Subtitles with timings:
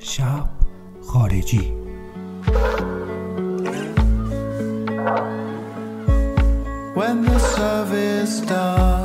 [0.00, 0.48] شب
[1.02, 1.74] خارجی
[6.94, 9.01] when the service done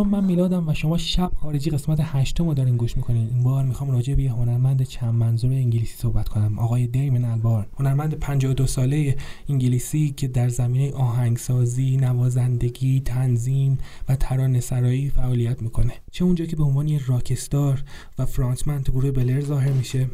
[0.00, 3.28] سلام من میلادم و شما شب خارجی قسمت هشتم رو دارین گوش می‌کنین.
[3.28, 6.58] این بار می‌خوام راجع به هنرمند چند منظور انگلیسی صحبت کنم.
[6.58, 9.16] آقای دیمن البار هنرمند 52 ساله
[9.48, 13.78] انگلیسی که در زمینه آهنگسازی نوازندگی تنظیم
[14.08, 15.92] و ترانه سرایی فعالیت می‌کنه.
[16.12, 17.82] چه اونجا که به عنوان راکستار
[18.18, 20.06] و فرانسمن تو گروه بلر ظاهر میشه.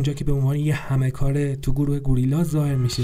[0.00, 3.02] اونجا که به عنوان یه همه کاره تو گروه گوریلا ظاهر میشه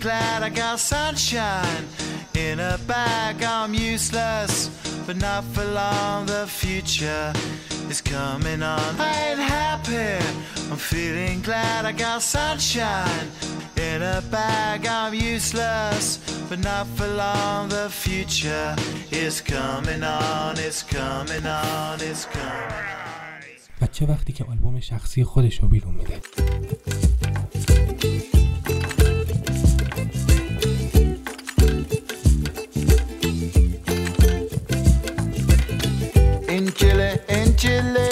[0.00, 1.84] glad I got sunshine
[2.34, 3.42] in a bag.
[3.42, 4.70] I'm useless,
[5.06, 6.26] but not for long.
[6.26, 7.32] The future
[7.90, 8.94] is coming on.
[10.78, 13.28] Feeling glad I got sunshine
[13.76, 14.86] in a bag.
[14.86, 17.68] I'm useless, but not for long.
[17.68, 18.76] The future
[19.10, 20.58] is coming on.
[20.58, 22.00] It's coming on.
[22.00, 22.98] It's coming on.
[23.80, 26.20] و چه وقتی که آلبوم شخصی خودش رو بیرون میده
[36.58, 38.07] In Chile, in Chile,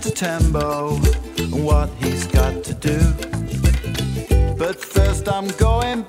[0.00, 0.14] Mr.
[0.14, 0.96] Tembo
[1.36, 2.98] and what he's got to do?
[4.56, 6.04] But first, I'm going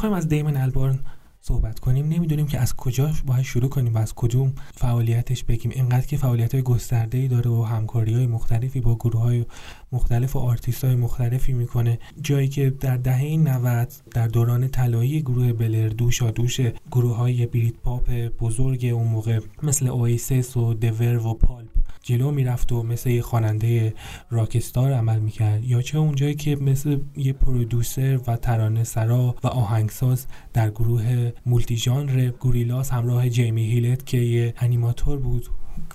[0.00, 0.98] می‌خوایم از دیمن البارن
[1.40, 2.08] صحبت کنیم.
[2.08, 5.72] نمی‌دونیم که از کجا باید شروع کنیم و از کدوم فعالیتش بگیم.
[5.74, 9.44] اینقدر که فعالیت های گسترده ای داره و همکاری های مختلفی با گروه های
[9.92, 11.98] مختلف و آرتیست های مختلفی می‌کنه.
[12.22, 16.60] جایی که در دهه 90 در دوران طلایی گروه بلر دوش به دوش
[16.90, 18.10] گروه های بریت پاپ
[18.40, 21.68] بزرگ اون موقع مثل اوئیسس و ورو و پالپ
[22.02, 23.94] جلو می‌رفت و مثل یه خواننده
[24.30, 25.64] rockstar عمل می‌کرد.
[25.64, 31.76] یا چه اونجایی که مثل یه producer و ترانه سرا و آهنگساز در گروه multi
[31.76, 35.46] ژانر گوریلاز همراه جیمی هیولت که یه انیماتور بود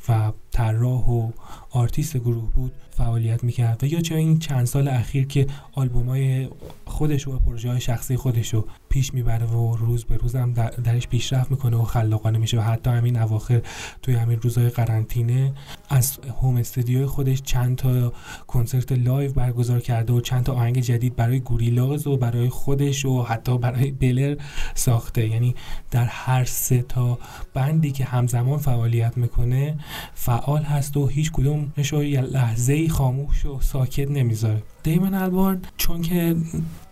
[0.10, 1.32] و طراح و
[1.70, 3.84] آرتیست گروه بود فعالیت می‌کرد.
[3.84, 6.50] و یا چه این چند سال اخیر که آلبوم های
[6.86, 10.70] خودش و پروژه های شخصی خودش رو پیش می‌بره و روز به روز هم در-
[10.70, 13.62] درش پیشرفت می‌کنه و خلاقانه میشه و حتی همین اواخر
[14.02, 15.54] توی همین روزهای قرنطینه
[15.90, 18.14] از home studio خودش چند تا
[18.48, 23.24] کنسرت live برگزار کرده و چند تا آهنگ جدید برای گوریلاز و برای خودش و
[23.24, 24.36] حتی برای بلر
[24.74, 25.28] ساخته.
[25.28, 25.56] یعنی
[25.92, 27.20] در هر سه تا
[27.54, 29.75] بندی که همزمان فعالیت می‌کنه
[30.14, 34.64] فعال هست و هیچ کدومش رو یه لحظه خاموش و ساکت نمی‌ذاره.
[34.84, 36.36] دیمن البارن چون که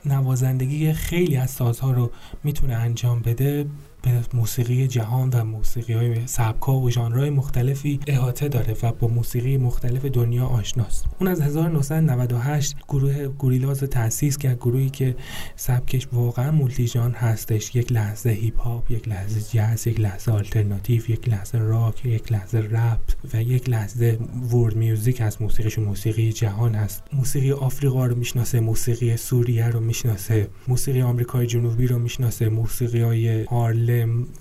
[0.06, 2.12] نوازندگی خیلی از سازها رو
[2.44, 3.66] می‌تونه انجام بده
[4.04, 9.58] به موسیقی جهان و موسیقی های سبکا و ژانرهای مختلفی احاطه داره و با موسیقی
[9.58, 11.06] مختلف دنیا آشناست.
[11.20, 15.16] اون از 1998 گروه گوریلاز تأسیس کرد گروهی که
[15.56, 17.76] سبکش واقعا multi ژانر هستش.
[17.76, 22.60] یک لحظه هیپ هاپ یک لحظه جاز یک لحظه آلترناتیو یک لحظه راک یک لحظه
[22.60, 23.00] رپ
[23.34, 24.20] و یک لحظه
[24.54, 25.80] world music از موسیقیش.
[25.80, 27.04] موسیقی جهان هست.
[27.14, 33.46] موسیقی آفریقا رو می‌شناسه موسیقی سوریه رو می‌شناسه موسیقی آمریکای جنوبی رو می‌شناسه موسیقی های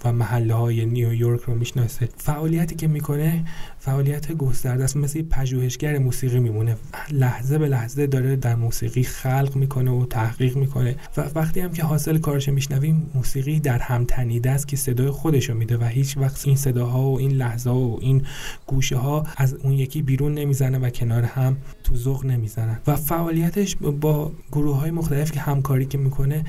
[0.04, 2.08] و محله های نیویورک رو می‌شناسه.
[2.16, 3.44] فعالیتی که می‌کنه
[3.78, 6.76] فعالیت گسترده است مثل پژوهشگر موسیقی میمونه.
[7.10, 10.96] لحظه به لحظه داره در موسیقی خلق می‌کنه و تحقیق می‌کنه.
[11.16, 15.50] و وقتی هم که حاصل کارش میشنویم موسیقی در هم تنیده است که صدای خودش
[15.50, 18.22] رو میده و هیچ وقت این صداها و این لحظه و این
[18.66, 22.78] گوشه ها از اون یکی بیرون نمی‌زنه و کنار هم تو ذوق نمی‌زنن.
[22.86, 26.44] و فعالیتش با گروه های مختلف که همکاری که می‌کنه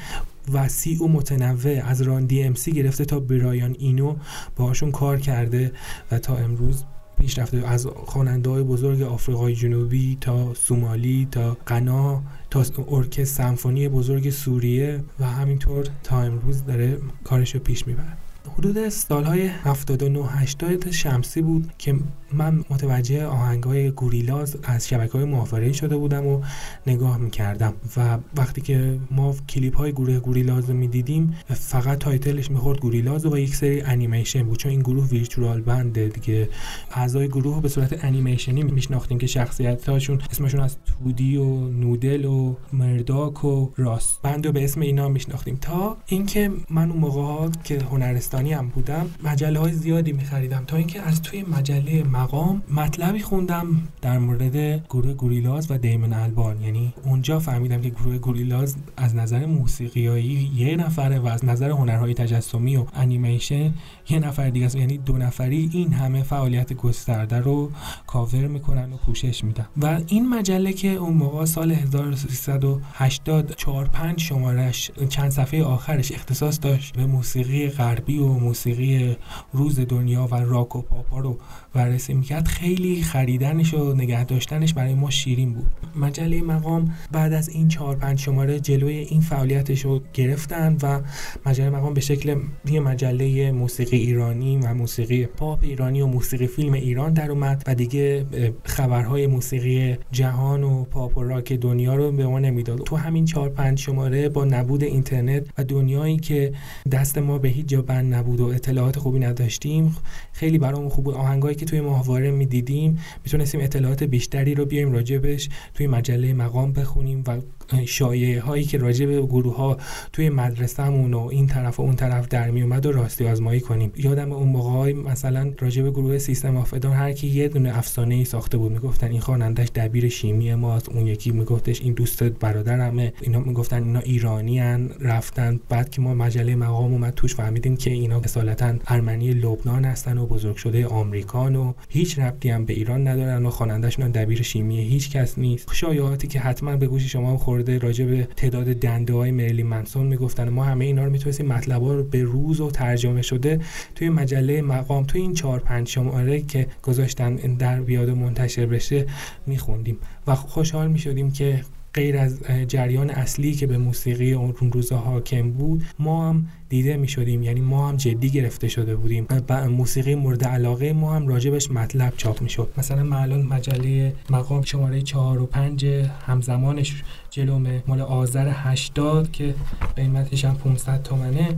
[0.51, 4.15] وسیع و متنوع از راندی ام سی گرفته تا برایان اینو
[4.55, 5.71] باهاشون کار کرده
[6.11, 6.83] و تا امروز
[7.19, 13.89] پیش رفته از خواننده های بزرگ آفریقای جنوبی تا سومالی تا غنا تا ارکستر سمفونی
[13.89, 18.17] بزرگ سوریه و همینطور تا امروز داره کارش رو پیش می‌بره.
[18.57, 21.95] حدود سالهای 79 80 شمسی بود که
[22.33, 26.41] من متوجه آهنگ های گوریلاز از شبکه های ماهواره شده بودم و
[26.87, 32.51] نگاه می‌کردم و وقتی که ما کلیپ های گروه گوریلاز رو می‌دیدیم فقط title ش
[32.51, 34.57] می‌خورد گوریلاز و یک سری انیمیشن بود.
[34.57, 36.49] چون این گروه virtual band ه دیگه.
[36.91, 42.55] اعضای گروه به صورت انیمیشنی میشناختیم که شخصیت هاشون اسمشون از تودی و نودل و
[42.73, 45.57] مرداک و راست بند رو به اسم اینا میشناختیم.
[45.61, 50.63] تا اینکه من اون موقع که هنرستانی هم بودم مجله های زیادی میخریدم.
[50.67, 53.67] تا اینکه از توی مجله مقام مطلبی خوندم
[54.01, 56.61] در مورد گروه گوریلاز و دیمن البان.
[56.61, 62.13] یعنی اونجا فهمیدم که گروه گوریلاز از نظر موسیقیایی یه نفره و از نظر هنرهای
[62.13, 63.73] تجسمی و انیمیشن
[64.09, 64.75] یه نفر دیگه است.
[64.75, 67.71] یعنی دو نفری این همه فعالیت گسترده رو
[68.07, 69.65] کاور می‌کنن و پوشش میدن.
[69.81, 76.59] و این مجله که اون موقع سال 1380 4 5 شمارش چند صفحه آخرش اختصاص
[76.61, 79.17] داشت به موسیقی غربی و موسیقی
[79.53, 81.37] روز دنیا و راک و پاپا رو
[81.73, 85.67] بررسی می‌کرد خیلی خریدنش و نگه داشتنش برای ما شیرین بود.
[85.95, 91.01] مجله مقام بعد از این چهار پنج شماره جلوی این فعالیتش رو گرفتن و
[91.45, 92.35] مجله مقام به شکل
[92.71, 97.75] یه مجله موسیقی ایرانی و موسیقی پاپ ایرانی و موسیقی فیلم ایران در اومد و
[97.75, 98.25] دیگه
[98.63, 102.83] خبرهای موسیقی جهان و پاپ و راک دنیا رو به ما نمی‌داد.
[102.83, 106.53] تو همین چهار پنج شماره با نبود اینترنت و دنیایی که
[106.91, 109.95] دست ما به هیچ جا بند نبود و اطلاعات خوبی نداشتیم
[110.31, 111.15] خیلی برامون خوب بود.
[111.15, 112.99] آهنگایی که توی ماهواره می‌دیدیم.
[113.23, 117.37] می‌تونستیم اطلاعات بیشتری رو بیایم راجبش توی مجله مقام بخونیم و
[117.85, 119.77] شایعه هایی که راجع به گروه ها
[120.13, 123.91] توی مدرسهمون و این طرف و اون طرف در می اومد و راستی آزمایی کنیم.
[123.97, 128.25] یادم اون موقع مثلا راجع به گروه سیستم آفدان هر کی یه دونه افسانه ای
[128.25, 133.13] ساخته بود می‌گفتن این خوانندش دبیر شیمی ماست اون یکی میگفتش این دوست برادرمه.
[133.21, 135.59] اینا می‌گفتن اینا ایرانی هن رفتن.
[135.69, 140.25] بعد که ما مجله مقام اومد توش فهمیدیم که اینا اصالتا ارمنی لبنان هستن و
[140.25, 145.11] بزرگ شده آمریکان و هیچ ربطی هم به ایران ندارن و خوانندهشون دبیر شیمی هیچ
[145.11, 145.69] کس نیست.
[145.73, 150.49] شایعاتی که حتما به گوش شما خورده راجع به تعداد دنده های مرلی منسون می‌گفتن.
[150.49, 153.59] ما همه اینا رو می‌تونستیم مطلب رو به روز و ترجمه شده
[153.95, 159.05] توی مجله مقام توی این چهار پنج شماره که گذاشتن در بیاد منتشر بشه
[159.47, 159.97] میخوندیم.
[160.27, 161.61] و خوشحال می‌شدیم که
[161.93, 167.07] غیر از جریان اصلی که به موسیقی اون روزها حاکم بود ما هم دیده می
[167.07, 169.25] شدیم یعنی ما هم جدی گرفته شده بودیم.
[169.49, 174.61] و موسیقی مورد علاقه ما هم راجبش مطلب چاپ می شد مثلا الان مجله مقام
[174.61, 175.85] شماره 4 و 5
[176.27, 179.55] همزمانش جلومه مال آذر 80 که
[179.95, 181.49] قیمتش هم 500 تومنه.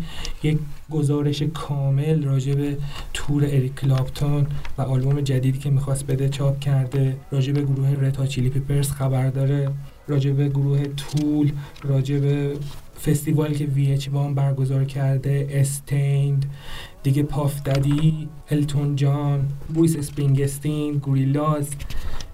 [0.44, 0.58] یک
[0.92, 2.78] گزارش کامل راجع به
[3.14, 4.48] تور اریک کلاپتون
[4.78, 8.92] و آلبوم جدیدی که می‌خواست بده چاپ کرده راجع به گروه Red Hot Chili Peppers
[8.92, 9.70] خبر داره.
[10.08, 11.52] راجع به گروه Tool
[11.84, 12.58] راجع به
[13.06, 16.46] فستیوالی که VH برگزار کرده Staind
[17.04, 21.70] دیگه Puff Daddy التون جان بروس اسپرینگستین گوریلاز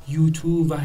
[0.07, 0.75] U2 و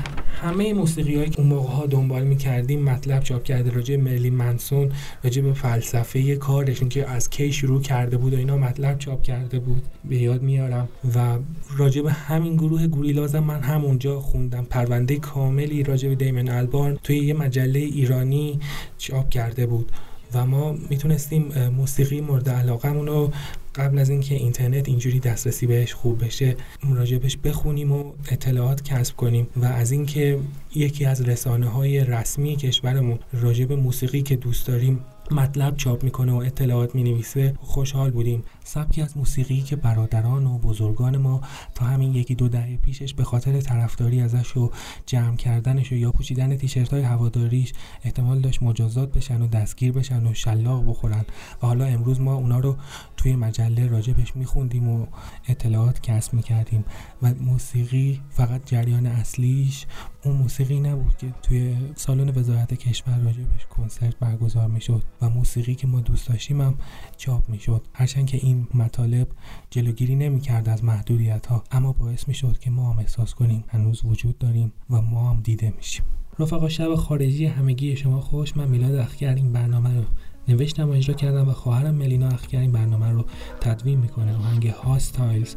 [0.43, 4.93] همه موسیقی هایی که اون موقع ها دنبال می‌کردیم مطلب چاپ کرده راجع مرلی منسون
[5.25, 9.59] راجع به فلسفه کارش که از کی شروع کرده بود و اینا مطلب چاپ کرده
[9.59, 9.83] بود.
[10.05, 10.89] به یاد میارم.
[11.15, 11.39] و
[11.77, 14.65] راجع به همین گروه گوریلازم من همونجا خوندم.
[14.65, 18.61] پرونده کاملی راجع به دیمن البارن توی یه مجله ایرانی
[18.99, 19.93] چاپ کرده بود.
[20.35, 23.33] و ما می‌تونستیم موسیقی مورد علاقمون رو
[23.77, 26.57] قبل از اینکه اینترنت اینجوری دسترسی بهش خوب بشه
[26.95, 30.39] راجبش بخونیم و اطلاعات کسب کنیم و از اینکه
[30.75, 36.37] یکی از رسانه های رسمی کشورمون راجب موسیقی که دوست داریم مطلب چاپ می‌کنه و
[36.37, 38.43] اطلاعات می‌نویسه خوشحال بودیم.
[38.67, 41.41] سبکی از موسیقی که برادران و بزرگان ما
[41.75, 44.71] تا همین یکی دو دهه پیشش به خاطر طرفداری ازش و
[45.07, 47.73] جمع کردنش و یا پوشیدن تیشرت های هواداریش
[48.05, 51.25] احتمال داشت مجازات بشن و دستگیر بشن و شلاق بخورن.
[51.63, 52.77] و حالا امروز ما اونا رو
[53.17, 55.07] توی مجله راجبش میخوندیم و
[55.49, 56.85] اطلاعات کسب می‌کردیم.
[57.23, 59.87] و موسیقی فقط جریان اصلیش
[60.25, 65.87] اون موسیقی نبود که توی سالن وزارت کشور راجبش کنسرت برگزار می‌شد و موسیقی که
[65.87, 66.79] ما دوست داشتیم هم
[67.17, 67.83] چاپ می‌شد.
[67.95, 69.29] هرچند که این مطالب
[69.71, 74.39] جلوگیری نمی‌کرد از محدودیت ها اما باعث می‌شد که ما هم احساس کنیم هنوز وجود
[74.39, 76.05] داریم و ما هم دیده میشیم.
[76.39, 78.57] رفقا شب خارجی همگی شما خوش.
[78.57, 80.05] من میلاد اخگر این برنامه رو
[80.49, 83.25] نوشتم و اجرا کردم و خواهرم ملینا اخگر این برنامه رو
[83.61, 84.37] تدوین می‌کنه.
[84.37, 85.55] آهنگ هاستایلز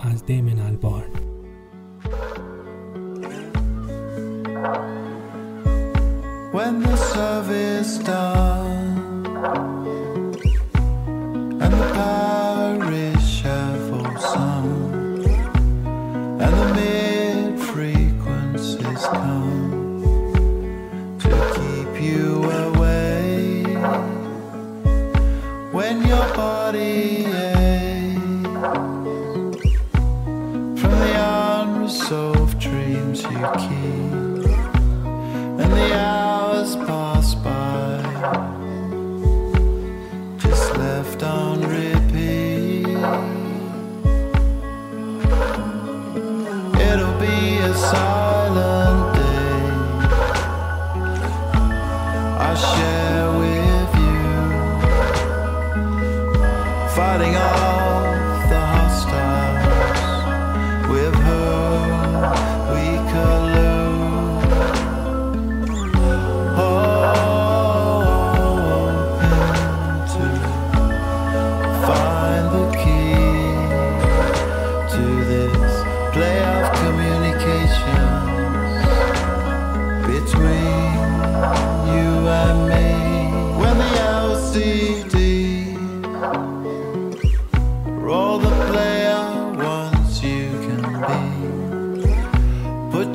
[0.00, 1.10] از دیمن البارن
[6.52, 8.97] when the service done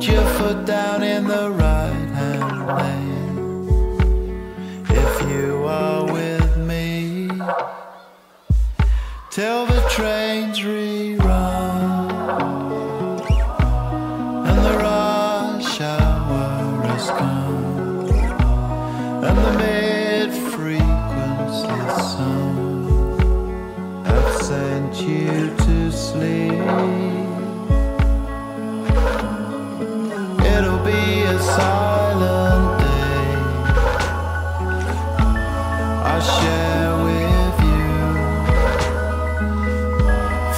[0.04, 4.04] Put your foot down in the right hand lane.
[4.90, 7.30] If you are with me,
[9.30, 9.73] till the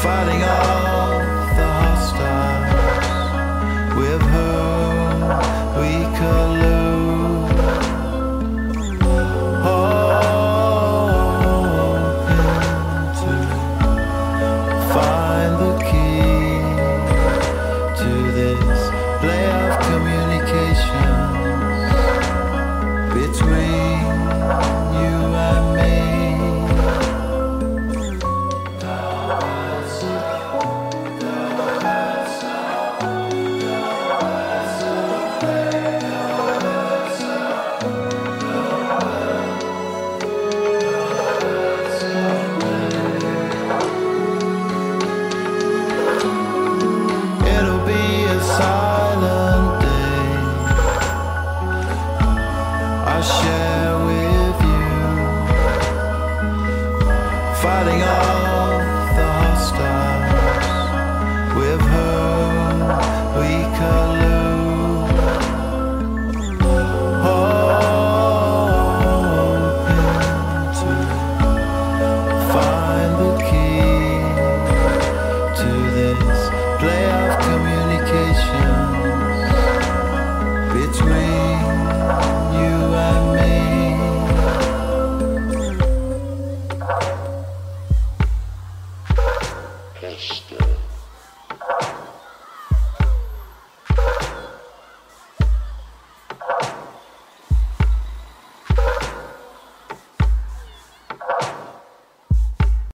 [0.02, 0.75] fighting on.